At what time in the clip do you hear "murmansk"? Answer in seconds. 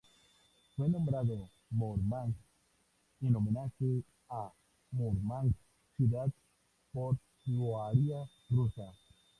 1.69-2.35